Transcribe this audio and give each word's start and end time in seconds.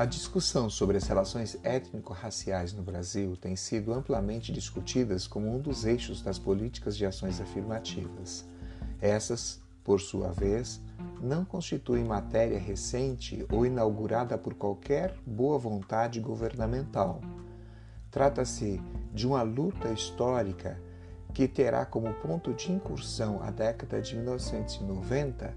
A 0.00 0.06
discussão 0.06 0.70
sobre 0.70 0.96
as 0.96 1.06
relações 1.06 1.58
étnico-raciais 1.62 2.72
no 2.72 2.82
Brasil 2.82 3.36
tem 3.36 3.54
sido 3.54 3.92
amplamente 3.92 4.50
discutidas 4.50 5.26
como 5.26 5.54
um 5.54 5.60
dos 5.60 5.84
eixos 5.84 6.22
das 6.22 6.38
políticas 6.38 6.96
de 6.96 7.04
ações 7.04 7.38
afirmativas. 7.38 8.46
Essas, 8.98 9.60
por 9.84 10.00
sua 10.00 10.32
vez, 10.32 10.80
não 11.20 11.44
constituem 11.44 12.02
matéria 12.02 12.58
recente 12.58 13.44
ou 13.52 13.66
inaugurada 13.66 14.38
por 14.38 14.54
qualquer 14.54 15.14
boa 15.26 15.58
vontade 15.58 16.18
governamental. 16.18 17.20
Trata-se 18.10 18.80
de 19.12 19.26
uma 19.26 19.42
luta 19.42 19.90
histórica 19.90 20.80
que 21.34 21.46
terá 21.46 21.84
como 21.84 22.14
ponto 22.14 22.54
de 22.54 22.72
incursão 22.72 23.42
a 23.42 23.50
década 23.50 24.00
de 24.00 24.16
1990, 24.16 25.54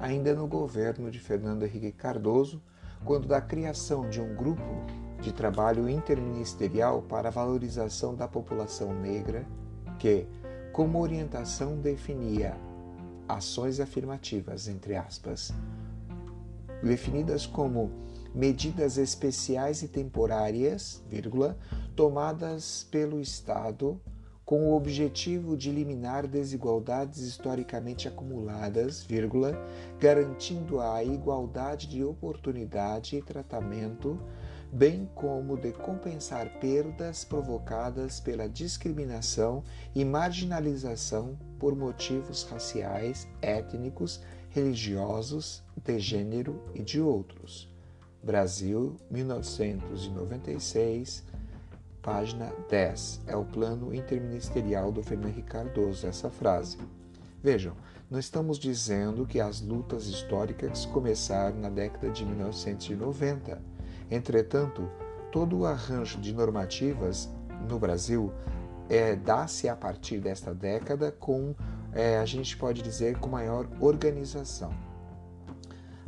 ainda 0.00 0.34
no 0.34 0.48
governo 0.48 1.12
de 1.12 1.20
Fernando 1.20 1.62
Henrique 1.62 1.92
Cardoso 1.92 2.60
quando 3.04 3.28
da 3.28 3.40
criação 3.40 4.08
de 4.08 4.20
um 4.20 4.34
grupo 4.34 4.62
de 5.20 5.32
trabalho 5.32 5.88
interministerial 5.88 7.02
para 7.02 7.28
a 7.28 7.32
valorização 7.32 8.14
da 8.14 8.26
população 8.28 8.92
negra, 8.92 9.46
que, 9.98 10.26
como 10.72 11.00
orientação, 11.00 11.76
definia 11.76 12.56
ações 13.28 13.80
afirmativas, 13.80 14.68
entre 14.68 14.96
aspas, 14.96 15.52
definidas 16.82 17.46
como 17.46 17.90
medidas 18.34 18.98
especiais 18.98 19.82
e 19.82 19.88
temporárias, 19.88 21.02
vírgula, 21.08 21.56
tomadas 21.94 22.86
pelo 22.90 23.20
Estado 23.20 24.00
com 24.44 24.68
o 24.68 24.76
objetivo 24.76 25.56
de 25.56 25.70
eliminar 25.70 26.26
desigualdades 26.26 27.22
historicamente 27.22 28.06
acumuladas, 28.06 29.02
vírgula, 29.02 29.58
garantindo 29.98 30.78
a 30.80 31.02
igualdade 31.02 31.86
de 31.86 32.04
oportunidade 32.04 33.16
e 33.16 33.22
tratamento, 33.22 34.20
bem 34.70 35.08
como 35.14 35.56
de 35.56 35.72
compensar 35.72 36.60
perdas 36.60 37.24
provocadas 37.24 38.20
pela 38.20 38.46
discriminação 38.48 39.64
e 39.94 40.04
marginalização 40.04 41.38
por 41.58 41.74
motivos 41.74 42.42
raciais, 42.42 43.26
étnicos, 43.40 44.20
religiosos, 44.50 45.62
de 45.82 45.98
gênero 45.98 46.62
e 46.74 46.82
de 46.82 47.00
outros. 47.00 47.72
Brasil, 48.22 48.94
1996 49.10 51.24
Página 52.04 52.52
10. 52.68 53.22
É 53.26 53.34
o 53.34 53.46
plano 53.46 53.94
interministerial 53.94 54.92
do 54.92 55.02
Fernando 55.02 55.42
Cardoso, 55.42 56.06
essa 56.06 56.28
frase. 56.28 56.76
Vejam, 57.42 57.74
não 58.10 58.18
estamos 58.18 58.58
dizendo 58.58 59.26
que 59.26 59.40
as 59.40 59.62
lutas 59.62 60.06
históricas 60.06 60.84
começaram 60.84 61.58
na 61.58 61.70
década 61.70 62.10
de 62.10 62.22
1990. 62.26 63.60
Entretanto, 64.10 64.88
todo 65.32 65.60
o 65.60 65.66
arranjo 65.66 66.20
de 66.20 66.34
normativas 66.34 67.30
no 67.66 67.78
Brasil 67.78 68.30
é, 68.90 69.16
dá-se 69.16 69.66
a 69.66 69.74
partir 69.74 70.20
desta 70.20 70.54
década 70.54 71.10
com, 71.10 71.54
é, 71.94 72.18
a 72.18 72.26
gente 72.26 72.54
pode 72.54 72.82
dizer, 72.82 73.18
com 73.18 73.30
maior 73.30 73.66
organização. 73.80 74.74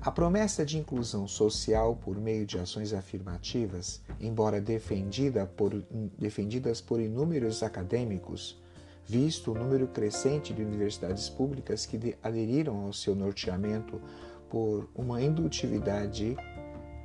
A 0.07 0.11
promessa 0.13 0.65
de 0.65 0.79
inclusão 0.79 1.27
social 1.27 1.97
por 1.97 2.17
meio 2.17 2.47
de 2.47 2.57
ações 2.57 2.93
afirmativas, 2.93 4.01
embora 4.21 4.61
defendida 4.61 5.45
por, 5.47 5.85
defendidas 6.17 6.81
por 6.81 7.01
inúmeros 7.01 7.61
acadêmicos, 7.61 8.57
visto 9.05 9.51
o 9.51 9.55
número 9.57 9.89
crescente 9.89 10.55
de 10.55 10.63
universidades 10.63 11.29
públicas 11.29 11.85
que 11.85 12.17
aderiram 12.23 12.87
ao 12.87 12.93
seu 12.93 13.17
norteamento 13.17 14.01
por 14.49 14.89
uma 14.95 15.21
indutividade, 15.21 16.37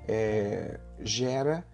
é, 0.08 0.80
gera 1.00 1.66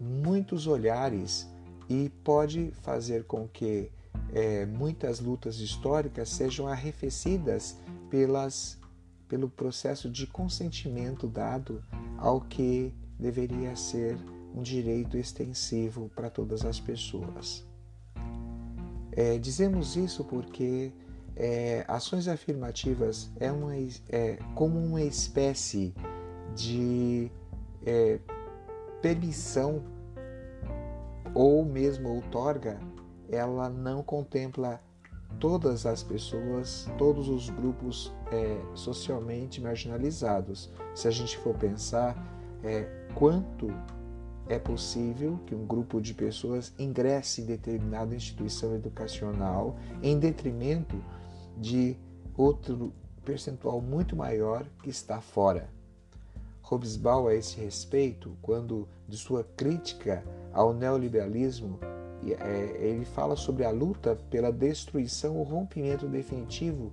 muitos 0.00 0.66
olhares 0.66 1.46
e 1.90 2.08
pode 2.24 2.72
fazer 2.80 3.24
com 3.24 3.46
que 3.46 3.90
é, 4.32 4.64
muitas 4.64 5.20
lutas 5.20 5.56
históricas 5.58 6.30
sejam 6.30 6.66
arrefecidas 6.66 7.76
pelas 8.08 8.82
pelo 9.28 9.48
processo 9.48 10.10
de 10.10 10.26
consentimento 10.26 11.26
dado 11.26 11.82
ao 12.18 12.40
que 12.40 12.94
deveria 13.18 13.74
ser 13.76 14.16
um 14.54 14.62
direito 14.62 15.16
extensivo 15.16 16.10
para 16.14 16.30
todas 16.30 16.64
as 16.64 16.78
pessoas. 16.78 17.66
É, 19.12 19.38
dizemos 19.38 19.96
isso 19.96 20.24
porque 20.24 20.92
é, 21.36 21.84
ações 21.88 22.28
afirmativas 22.28 23.30
é, 23.40 23.50
uma, 23.50 23.74
é 24.08 24.38
como 24.54 24.78
uma 24.78 25.02
espécie 25.02 25.94
de 26.54 27.30
é, 27.84 28.18
permissão 29.02 29.82
ou 31.34 31.64
mesmo 31.64 32.08
outorga, 32.10 32.78
ela 33.28 33.68
não 33.68 34.02
contempla 34.02 34.80
todas 35.38 35.86
as 35.86 36.02
pessoas, 36.02 36.88
todos 36.98 37.28
os 37.28 37.50
grupos 37.50 38.12
é, 38.30 38.60
socialmente 38.74 39.60
marginalizados. 39.60 40.70
Se 40.94 41.08
a 41.08 41.10
gente 41.10 41.36
for 41.38 41.54
pensar 41.54 42.16
é, 42.62 42.88
quanto 43.14 43.68
é 44.48 44.58
possível 44.58 45.38
que 45.46 45.54
um 45.54 45.66
grupo 45.66 46.00
de 46.00 46.12
pessoas 46.12 46.72
ingresse 46.78 47.42
em 47.42 47.46
determinada 47.46 48.14
instituição 48.14 48.74
educacional 48.74 49.76
em 50.02 50.18
detrimento 50.18 51.02
de 51.56 51.96
outro 52.36 52.92
percentual 53.24 53.80
muito 53.80 54.14
maior 54.14 54.66
que 54.82 54.90
está 54.90 55.20
fora. 55.20 55.68
Hobsbawm, 56.62 57.28
a 57.28 57.34
esse 57.34 57.60
respeito, 57.60 58.36
quando 58.40 58.88
de 59.08 59.16
sua 59.16 59.44
crítica 59.44 60.24
ao 60.52 60.72
neoliberalismo, 60.72 61.78
ele 62.32 63.04
fala 63.04 63.36
sobre 63.36 63.64
a 63.64 63.70
luta 63.70 64.16
pela 64.30 64.52
destruição 64.52 65.36
ou 65.36 65.42
rompimento 65.42 66.06
definitivo, 66.06 66.92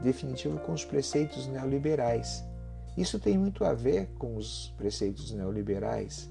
definitivo 0.00 0.58
com 0.60 0.72
os 0.72 0.84
preceitos 0.84 1.46
neoliberais. 1.46 2.44
Isso 2.96 3.18
tem 3.18 3.38
muito 3.38 3.64
a 3.64 3.72
ver 3.72 4.08
com 4.18 4.36
os 4.36 4.72
preceitos 4.76 5.32
neoliberais 5.32 6.30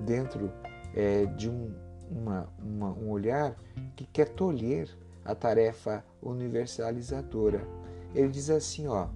dentro 0.00 0.52
é, 0.94 1.26
de 1.26 1.50
um, 1.50 1.74
uma, 2.10 2.48
uma, 2.58 2.92
um 2.92 3.10
olhar 3.10 3.56
que 3.94 4.04
quer 4.06 4.28
tolher 4.28 4.88
a 5.24 5.34
tarefa 5.34 6.04
universalizadora. 6.22 7.66
Ele 8.14 8.28
diz 8.28 8.50
assim, 8.50 8.86
ó, 8.86 9.08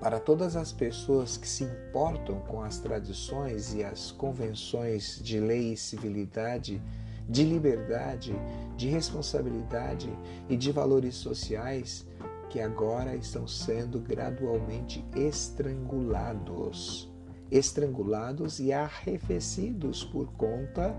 para 0.00 0.20
todas 0.20 0.56
as 0.56 0.72
pessoas 0.72 1.36
que 1.36 1.48
se 1.48 1.64
importam 1.64 2.40
com 2.40 2.62
as 2.62 2.78
tradições 2.78 3.74
e 3.74 3.82
as 3.82 4.12
convenções 4.12 5.20
de 5.22 5.40
lei 5.40 5.72
e 5.72 5.76
civilidade, 5.76 6.80
de 7.28 7.44
liberdade, 7.44 8.34
de 8.76 8.88
responsabilidade 8.88 10.10
e 10.48 10.56
de 10.56 10.72
valores 10.72 11.14
sociais 11.16 12.06
que 12.48 12.58
agora 12.60 13.14
estão 13.14 13.46
sendo 13.46 14.00
gradualmente 14.00 15.04
estrangulados. 15.14 17.12
Estrangulados 17.50 18.60
e 18.60 18.72
arrefecidos 18.72 20.04
por 20.04 20.32
conta 20.32 20.94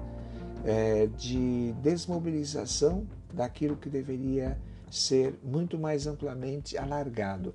é, 0.64 1.08
de 1.08 1.74
desmobilização 1.82 3.08
daquilo 3.34 3.76
que 3.76 3.90
deveria 3.90 4.60
ser 4.92 5.40
muito 5.44 5.78
mais 5.78 6.06
amplamente 6.06 6.78
alargado. 6.78 7.54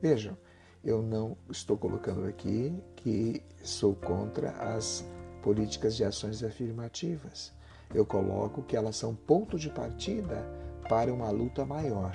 Vejam, 0.00 0.36
eu 0.82 1.02
não 1.02 1.36
estou 1.50 1.76
colocando 1.78 2.26
aqui 2.26 2.74
que 2.96 3.42
sou 3.62 3.94
contra 3.94 4.50
as 4.50 5.04
políticas 5.42 5.96
de 5.96 6.04
ações 6.04 6.42
afirmativas 6.42 7.52
eu 7.92 8.06
coloco 8.06 8.62
que 8.62 8.76
elas 8.76 8.96
são 8.96 9.14
ponto 9.14 9.58
de 9.58 9.68
partida 9.68 10.44
para 10.88 11.12
uma 11.12 11.30
luta 11.30 11.64
maior, 11.64 12.14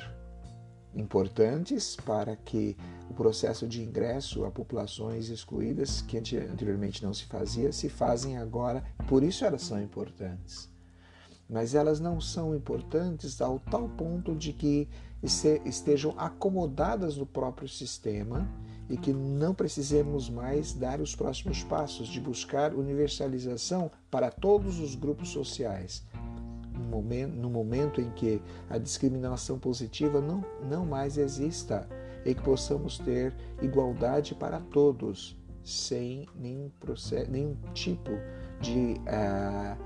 importantes 0.96 1.96
para 1.96 2.36
que 2.36 2.78
o 3.10 3.14
processo 3.14 3.68
de 3.68 3.84
ingresso 3.84 4.46
a 4.46 4.52
populações 4.52 5.30
excluídas, 5.30 6.02
que 6.02 6.18
anteriormente 6.18 7.04
não 7.04 7.14
se 7.14 7.26
fazia, 7.26 7.72
se 7.72 7.90
fazem 7.90 8.38
agora, 8.38 8.84
por 9.08 9.24
isso 9.24 9.46
elas 9.46 9.64
são 9.64 9.82
importantes. 9.82 10.70
Mas 11.50 11.74
elas 11.74 12.00
não 12.00 12.22
são 12.22 12.56
importantes 12.56 13.42
ao 13.42 13.60
tal 13.60 13.90
ponto 13.90 14.36
de 14.36 14.54
que 14.54 14.88
estejam 15.24 16.14
acomodadas 16.18 17.18
no 17.18 17.26
próprio 17.26 17.68
sistema 17.68 18.48
e 18.90 18.98
que 18.98 19.14
não 19.14 19.54
precisemos 19.54 20.30
mais 20.30 20.74
dar 20.74 21.00
os 21.00 21.16
próximos 21.16 21.64
passos 21.64 22.08
de 22.08 22.20
buscar 22.20 22.74
universalização 22.74 23.92
para 24.10 24.32
todos 24.32 24.80
os 24.80 24.96
grupos 24.96 25.30
sociais. 25.30 26.04
No 26.74 27.50
momento, 27.50 28.02
em 28.02 28.10
que 28.12 28.42
a 28.70 28.78
discriminação 28.78 29.60
positiva 29.60 30.20
não, 30.20 30.44
não 30.68 30.86
mais 30.86 31.18
exista 31.18 31.88
e 32.26 32.34
que 32.34 32.42
possamos 32.42 32.98
ter 32.98 33.36
igualdade 33.62 34.34
para 34.34 34.60
todos, 34.60 35.38
sem 35.64 36.28
nenhum, 36.36 36.70
processo, 36.80 37.30
nenhum 37.30 37.56
tipo 37.74 38.10
de 38.60 38.96
uh, 39.02 39.78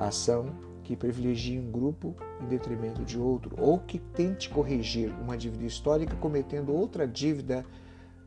ação 0.00 0.54
que 0.82 0.96
privilegie 0.96 1.58
um 1.58 1.70
grupo 1.70 2.14
em 2.40 2.46
detrimento 2.46 3.04
de 3.04 3.18
outro, 3.18 3.54
ou 3.58 3.80
que 3.80 3.98
tente 3.98 4.48
corrigir 4.48 5.12
uma 5.20 5.36
dívida 5.36 5.64
histórica 5.64 6.14
cometendo 6.16 6.72
outra 6.72 7.06
dívida 7.08 7.66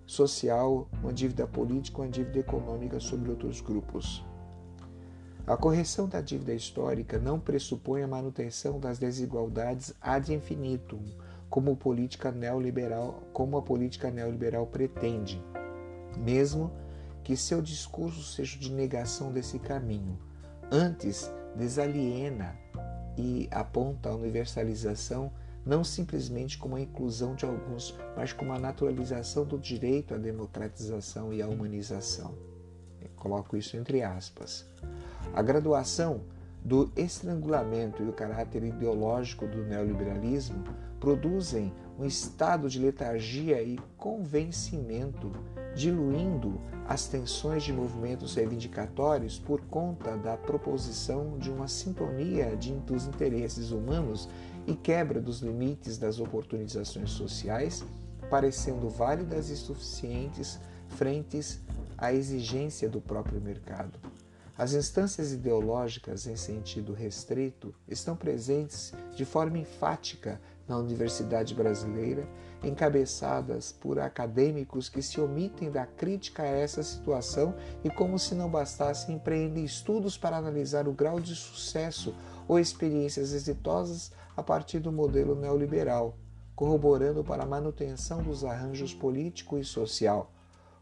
social, 0.10 0.90
uma 1.04 1.14
dívida 1.14 1.46
política, 1.46 2.02
uma 2.02 2.10
dívida 2.10 2.40
econômica 2.40 3.00
sobre 3.00 3.30
outros 3.30 3.62
grupos. 3.62 4.26
A 5.46 5.56
correção 5.56 6.08
da 6.08 6.20
dívida 6.20 6.52
histórica 6.52 7.20
não 7.20 7.40
pressupõe 7.40 8.02
a 8.02 8.08
manutenção 8.08 8.80
das 8.80 8.98
desigualdades 8.98 9.94
ad 10.02 10.34
infinitum, 10.34 11.00
como, 11.48 11.78
política 11.78 12.32
neoliberal, 12.32 13.22
como 13.32 13.56
a 13.56 13.62
política 13.62 14.10
neoliberal 14.10 14.66
pretende, 14.66 15.40
mesmo 16.18 16.72
que 17.24 17.38
seu 17.38 17.62
discurso 17.62 18.24
seja 18.24 18.58
de 18.58 18.72
negação 18.72 19.32
desse 19.32 19.60
caminho. 19.60 20.18
Antes, 20.72 21.32
desaliena 21.56 22.58
e 23.16 23.48
aponta 23.52 24.10
a 24.10 24.16
universalização 24.16 25.32
não 25.66 25.84
simplesmente 25.84 26.58
como 26.58 26.76
a 26.76 26.82
inclusão 26.82 27.36
de 27.36 27.46
alguns, 27.46 27.98
mas 28.16 28.34
como 28.34 28.54
a 28.54 28.60
naturalização 28.60 29.46
do 29.46 29.58
direito 29.58 30.14
à 30.14 30.18
democratização 30.18 31.34
e 31.34 31.42
à 31.42 31.48
humanização. 31.48 32.34
Eu 33.02 33.10
coloco 33.16 33.56
isso 33.56 33.78
entre 33.78 34.02
aspas. 34.02 34.66
A 35.34 35.42
graduação 35.42 36.22
do 36.64 36.92
estrangulamento 36.96 38.04
e 38.04 38.10
o 38.10 38.14
caráter 38.14 38.64
ideológico 38.64 39.48
do 39.48 39.64
neoliberalismo 39.64 40.64
produzem 41.00 41.74
um 41.98 42.06
estado 42.06 42.70
de 42.70 42.80
letargia 42.80 43.62
e 43.62 43.80
convencimento, 43.98 45.32
diluindo 45.76 46.60
as 46.88 47.08
tensões 47.08 47.64
de 47.64 47.72
movimentos 47.72 48.36
reivindicatórios 48.36 49.38
por 49.38 49.62
conta 49.62 50.18
da 50.18 50.36
proposição 50.36 51.38
de 51.38 51.50
uma 51.50 51.68
sintonia 51.68 52.56
de, 52.56 52.74
dos 52.74 53.06
interesses 53.06 53.72
humanos 53.72 54.28
e 54.66 54.74
quebra 54.74 55.22
dos 55.22 55.40
limites 55.40 55.98
das 55.98 56.20
oportunizações 56.20 57.12
sociais, 57.12 57.84
parecendo 58.30 58.90
válidas 58.90 59.50
e 59.50 59.56
suficientes 59.56 60.60
frentes 60.90 61.60
à 61.98 62.14
exigência 62.14 62.90
do 62.90 63.00
próprio 63.00 63.40
mercado. 63.40 64.00
As 64.58 64.74
instâncias 64.74 65.32
ideológicas 65.32 66.28
em 66.28 66.36
sentido 66.36 66.92
restrito 66.92 67.74
estão 67.88 68.16
presentes 68.16 68.94
de 69.16 69.24
forma 69.24 69.58
enfática 69.58 70.42
na 70.70 70.78
universidade 70.78 71.56
brasileira, 71.56 72.26
encabeçadas 72.64 73.72
por 73.72 74.00
acadêmicos 74.00 74.88
que 74.88 75.02
se 75.02 75.20
omitem 75.20 75.72
da 75.72 75.86
crítica 75.86 76.44
a 76.44 76.48
essa 76.48 76.84
situação 76.84 77.56
e, 77.84 77.90
como 77.90 78.20
se 78.20 78.36
não 78.36 78.50
bastasse, 78.50 79.12
empreendem 79.12 79.66
estudos 79.66 80.18
para 80.18 80.38
analisar 80.38 80.88
o 80.88 80.94
grau 80.94 81.20
de 81.20 81.36
sucesso 81.36 82.14
ou 82.48 82.60
experiências 82.60 83.34
exitosas 83.34 84.12
a 84.38 84.44
partir 84.44 84.80
do 84.80 84.92
modelo 84.92 85.36
neoliberal, 85.36 86.16
corroborando 86.56 87.24
para 87.24 87.44
a 87.44 87.48
manutenção 87.48 88.22
dos 88.22 88.46
arranjos 88.46 88.94
político 88.94 89.58
e 89.58 89.66
social, 89.66 90.32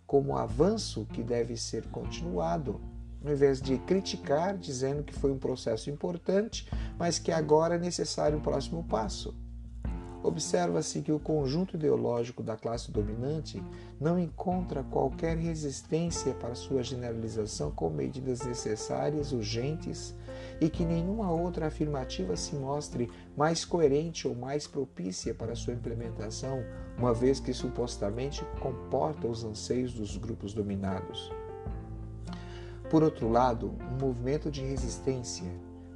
como 0.06 0.38
avanço 0.38 1.06
que 1.14 1.24
deve 1.24 1.56
ser 1.56 1.88
continuado 1.88 2.80
ao 3.26 3.34
invés 3.34 3.62
de 3.62 3.78
criticar, 3.80 4.58
dizendo 4.58 5.04
que 5.04 5.14
foi 5.14 5.32
um 5.32 5.40
processo 5.40 5.90
importante, 5.90 6.70
mas 6.98 7.20
que 7.20 7.32
agora 7.32 7.76
é 7.76 7.80
necessário 7.80 8.38
um 8.38 8.42
próximo 8.42 8.84
passo. 8.84 9.36
Observa-se 10.28 11.02
que 11.02 11.12
o 11.14 11.20
conjunto 11.20 11.78
ideológico 11.78 12.44
da 12.44 12.58
classe 12.58 12.92
dominante 12.92 13.64
não 13.98 14.20
encontra 14.20 14.84
qualquer 14.84 15.38
resistência 15.38 16.34
para 16.34 16.54
sua 16.54 16.84
generalização 16.84 17.72
com 17.72 17.90
medidas 17.90 18.42
necessárias, 18.42 19.32
urgentes, 19.32 20.14
e 20.60 20.70
que 20.70 20.84
nenhuma 20.84 21.32
outra 21.32 21.68
afirmativa 21.68 22.36
se 22.36 22.58
mostre 22.58 23.10
mais 23.38 23.64
coerente 23.64 24.28
ou 24.28 24.36
mais 24.36 24.68
propícia 24.68 25.34
para 25.34 25.56
sua 25.56 25.74
implementação, 25.74 26.62
uma 26.98 27.14
vez 27.14 27.40
que 27.40 27.54
supostamente 27.54 28.44
comporta 28.60 29.30
os 29.30 29.46
anseios 29.46 29.94
dos 29.94 30.18
grupos 30.18 30.54
dominados. 30.54 31.32
Por 32.90 33.02
outro 33.02 33.30
lado, 33.30 33.74
um 33.94 34.06
movimento 34.06 34.52
de 34.52 34.62
resistência 34.62 35.50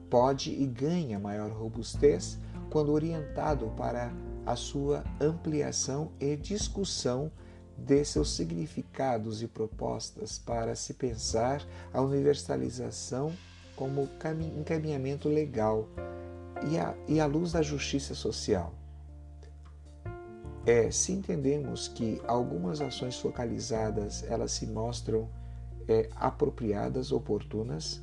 pode 0.10 0.52
e 0.52 0.66
ganha 0.66 1.20
maior 1.20 1.52
robustez 1.52 2.40
quando 2.72 2.94
orientado 2.94 3.68
para 3.78 4.12
a 4.46 4.56
sua 4.56 5.04
ampliação 5.20 6.12
e 6.20 6.36
discussão 6.36 7.32
de 7.78 8.04
seus 8.06 8.36
significados 8.36 9.44
e 9.44 9.48
propostas 9.48 10.40
para 10.40 10.74
se 10.76 10.94
pensar 10.94 11.62
a 11.94 12.02
universalização 12.02 13.32
como 13.76 14.08
encaminhamento 14.58 15.28
legal 15.28 15.88
e 16.70 16.78
a, 16.78 16.96
e 17.08 17.20
a 17.20 17.26
luz 17.26 17.52
da 17.52 17.62
justiça 17.62 18.16
social. 18.16 18.74
É, 20.66 20.92
se 20.92 21.12
entendemos 21.12 21.88
que 21.88 22.22
algumas 22.28 22.82
ações 22.82 23.20
focalizadas 23.20 24.24
elas 24.24 24.52
se 24.52 24.68
mostram 24.68 25.28
é, 25.88 26.08
apropriadas, 26.16 27.12
oportunas, 27.12 28.02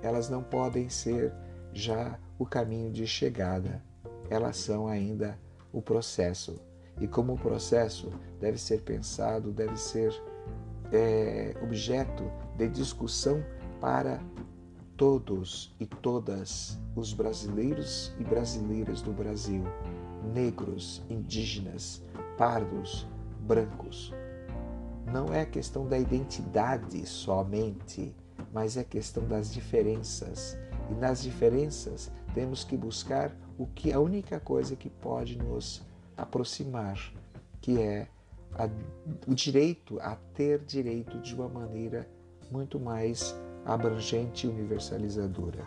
elas 0.00 0.30
não 0.30 0.42
podem 0.42 0.88
ser 0.88 1.34
já 1.72 2.18
o 2.38 2.46
caminho 2.46 2.90
de 2.90 3.06
chegada, 3.06 3.82
elas 4.28 4.56
são 4.56 4.86
ainda 4.86 5.38
o 5.72 5.80
processo. 5.80 6.60
E 7.00 7.08
como 7.08 7.34
o 7.34 7.38
processo 7.38 8.10
deve 8.40 8.58
ser 8.58 8.82
pensado, 8.82 9.52
deve 9.52 9.76
ser 9.76 10.14
é, 10.92 11.54
objeto 11.62 12.24
de 12.56 12.68
discussão 12.68 13.44
para 13.80 14.20
todos 14.96 15.74
e 15.80 15.86
todas 15.86 16.80
os 16.94 17.12
brasileiros 17.12 18.14
e 18.18 18.24
brasileiras 18.24 19.02
do 19.02 19.12
Brasil, 19.12 19.64
negros, 20.32 21.02
indígenas, 21.10 22.02
pardos, 22.38 23.08
brancos, 23.40 24.14
não 25.06 25.32
é 25.32 25.44
questão 25.44 25.86
da 25.86 25.98
identidade 25.98 27.06
somente, 27.06 28.14
mas 28.52 28.76
é 28.76 28.84
questão 28.84 29.26
das 29.26 29.52
diferenças. 29.52 30.58
E 30.90 30.94
nas 30.94 31.22
diferenças 31.22 32.10
temos 32.34 32.64
que 32.64 32.76
buscar 32.76 33.34
o 33.58 33.66
que 33.66 33.92
a 33.92 34.00
única 34.00 34.40
coisa 34.40 34.76
que 34.76 34.90
pode 34.90 35.38
nos 35.38 35.82
aproximar, 36.16 36.98
que 37.60 37.80
é 37.80 38.08
a, 38.52 38.68
o 39.26 39.34
direito 39.34 39.98
a 40.00 40.16
ter 40.34 40.60
direito 40.60 41.18
de 41.20 41.34
uma 41.34 41.48
maneira 41.48 42.08
muito 42.50 42.78
mais 42.78 43.34
abrangente 43.64 44.46
e 44.46 44.50
universalizadora. 44.50 45.66